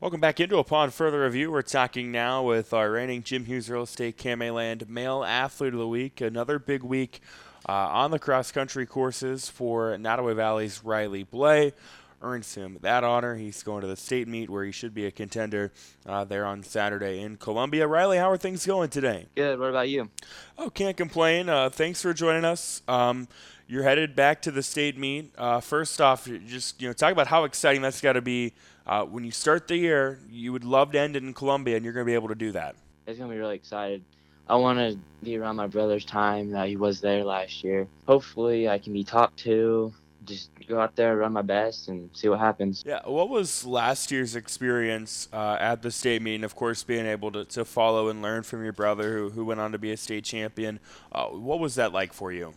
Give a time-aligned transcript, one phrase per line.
[0.00, 1.52] Welcome back into Upon Further Review.
[1.52, 5.86] We're talking now with our reigning Jim Hughes Real Estate KMA Male Athlete of the
[5.86, 6.22] Week.
[6.22, 7.20] Another big week
[7.68, 11.74] uh, on the cross country courses for Nodaway Valley's Riley Blay.
[12.22, 13.36] Earns him that honor.
[13.36, 15.72] He's going to the state meet where he should be a contender
[16.04, 17.86] uh, there on Saturday in Columbia.
[17.86, 19.26] Riley, how are things going today?
[19.34, 19.58] Good.
[19.58, 20.10] What about you?
[20.58, 21.48] Oh, can't complain.
[21.48, 22.82] Uh, thanks for joining us.
[22.86, 23.26] Um,
[23.66, 25.32] you're headed back to the state meet.
[25.38, 28.52] Uh, first off, just you know, talk about how exciting that's got to be
[28.86, 30.18] uh, when you start the year.
[30.28, 32.34] You would love to end it in Columbia, and you're going to be able to
[32.34, 32.74] do that.
[33.06, 34.04] It's going to be really excited.
[34.46, 37.86] I want to be around my brother's time that he was there last year.
[38.06, 39.94] Hopefully, I can be top two.
[40.24, 42.84] Just go out there, run my best, and see what happens.
[42.86, 43.00] Yeah.
[43.04, 46.36] What was last year's experience uh, at the state meet?
[46.36, 49.44] And of course, being able to, to follow and learn from your brother who, who
[49.44, 50.78] went on to be a state champion.
[51.10, 52.54] Uh, what was that like for you?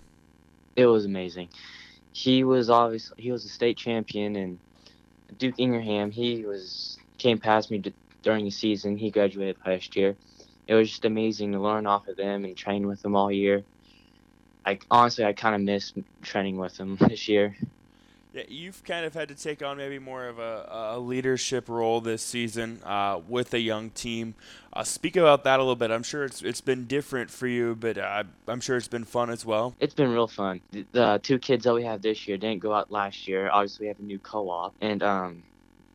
[0.76, 1.50] It was amazing.
[2.12, 4.60] He was obviously he was a state champion, and
[5.38, 7.82] Duke Ingraham he was came past me
[8.24, 8.98] during the season.
[8.98, 10.16] He graduated last year.
[10.68, 13.64] It was just amazing to learn off of them and train with them all year.
[14.66, 17.56] I honestly I kind of miss training with them this year.
[18.34, 22.02] Yeah, you've kind of had to take on maybe more of a, a leadership role
[22.02, 24.34] this season uh, with a young team.
[24.72, 25.92] Uh, speak about that a little bit.
[25.92, 29.30] I'm sure it's it's been different for you, but uh, I'm sure it's been fun
[29.30, 29.76] as well.
[29.80, 30.62] It's been real fun.
[30.72, 33.52] The, the two kids that we have this year didn't go out last year.
[33.52, 35.44] Obviously, we have a new co-op, and um,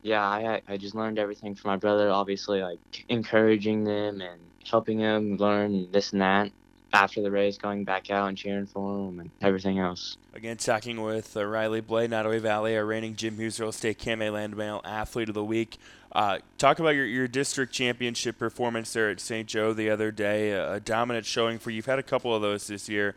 [0.03, 2.09] yeah, I I just learned everything from my brother.
[2.09, 6.53] Obviously, like encouraging them and helping them learn this and that
[6.93, 10.17] after the race, going back out and cheering for him and everything else.
[10.35, 14.33] Again, talking with uh, Riley Blay, Nodaway Valley, our reigning Jim Hughes Real Estate KMA
[14.33, 15.79] Land Athlete of the Week.
[16.13, 19.47] Uh, talk about your, your district championship performance there at St.
[19.47, 20.53] Joe the other day.
[20.53, 21.77] A, a, dominant showing for you.
[21.77, 23.15] You've had a couple of those this year.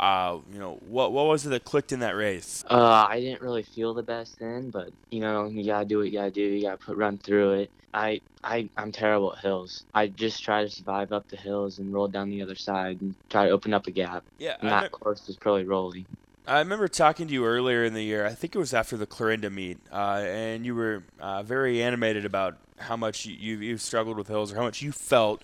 [0.00, 2.64] Uh, you know, what what was it that clicked in that race?
[2.70, 6.06] Uh, I didn't really feel the best then, but you know, you gotta do what
[6.06, 6.40] you gotta do.
[6.40, 7.70] You gotta put run through it.
[7.92, 9.84] I I I'm terrible at hills.
[9.92, 13.14] I just try to survive up the hills and roll down the other side and
[13.28, 14.24] try to open up a gap.
[14.38, 16.06] Yeah, and that course was probably rolling.
[16.46, 18.24] I remember talking to you earlier in the year.
[18.24, 22.24] I think it was after the Clarinda meet, uh, and you were uh, very animated
[22.24, 25.42] about how much you, you have struggled with hills, or how much you felt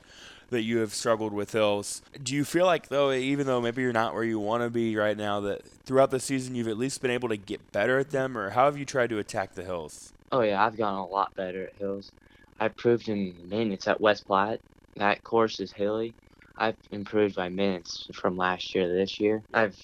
[0.51, 2.03] that you have struggled with hills.
[2.23, 4.97] Do you feel like though, even though maybe you're not where you want to be
[4.97, 8.11] right now, that throughout the season you've at least been able to get better at
[8.11, 10.13] them, or how have you tried to attack the hills?
[10.33, 12.13] Oh yeah, I've gotten a lot better at hills.
[12.59, 14.61] I've proved in minutes at West Platte.
[14.97, 16.15] That course is hilly.
[16.57, 19.43] I've improved by minutes from last year to this year.
[19.53, 19.79] I've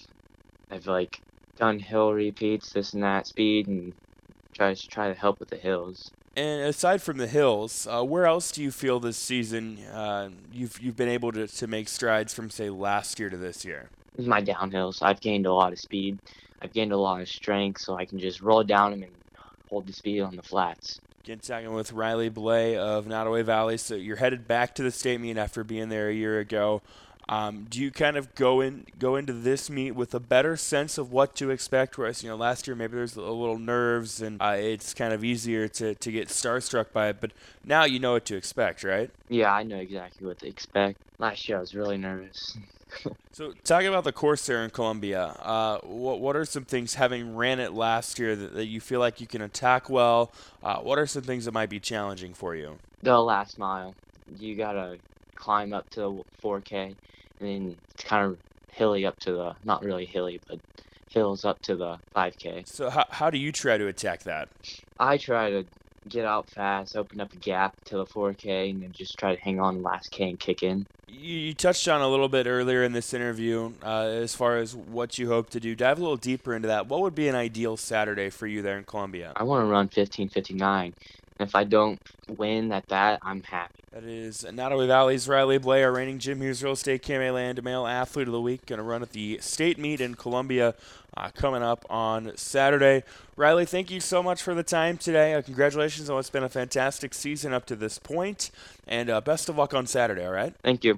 [0.71, 1.21] I've like
[1.57, 3.93] done hill repeats, this and that, speed, and
[4.53, 6.11] try to try to help with the hills.
[6.35, 10.81] And aside from the hills, uh, where else do you feel this season uh, you've
[10.81, 13.91] you've been able to, to make strides from say last year to this year?
[14.19, 16.19] My downhills, I've gained a lot of speed.
[16.61, 19.13] I've gained a lot of strength, so I can just roll down them and
[19.69, 21.01] hold the speed on the flats.
[21.25, 23.77] Again, talking with Riley Blay of Nodaway Valley.
[23.77, 26.83] So you're headed back to the state meet after being there a year ago.
[27.33, 30.99] Um, do you kind of go in go into this meet with a better sense
[30.99, 31.97] of what to expect?
[31.97, 35.25] Whereas you know last year maybe there's a little nerves and uh, it's kind of
[35.25, 37.31] easier to, to get starstruck by it, but
[37.65, 39.11] now you know what to expect, right?
[39.31, 41.01] Yeah, I know exactly what to expect.
[41.19, 42.59] Last year I was really nervous.
[43.33, 47.35] so talking about the course there in Columbia, uh, what what are some things having
[47.35, 50.33] ran it last year that, that you feel like you can attack well?
[50.63, 52.79] Uh, what are some things that might be challenging for you?
[53.03, 53.95] The last mile,
[54.39, 54.99] you gotta
[55.35, 56.95] climb up to 4K,
[57.43, 58.39] and kind of
[58.73, 60.61] hilly up to the not really hilly, but
[61.11, 62.67] hills up to the 5K.
[62.67, 64.49] So how how do you try to attack that?
[64.99, 65.65] I try to
[66.09, 69.41] get out fast, open up a gap to the 4K, and then just try to
[69.41, 70.87] hang on last K and kick in.
[71.09, 75.19] You touched on a little bit earlier in this interview uh, as far as what
[75.19, 75.75] you hope to do.
[75.75, 76.89] Dive a little deeper into that.
[76.89, 79.33] What would be an ideal Saturday for you there in Columbia?
[79.37, 80.95] I want to run 15:59.
[81.41, 83.81] If I don't win at that, I'm happy.
[83.93, 88.29] That is Nodaway Valley's Riley Blay, reigning Jim Hughes Real Estate KMA Land Male Athlete
[88.29, 88.65] of the Week.
[88.67, 90.75] Going to run at the state meet in Columbia
[91.17, 93.03] uh, coming up on Saturday.
[93.37, 95.35] Riley, thank you so much for the time today.
[95.35, 98.51] Uh, congratulations on what's been a fantastic season up to this point,
[98.87, 100.55] and uh, best of luck on Saturday, all right?
[100.63, 100.91] Thank you.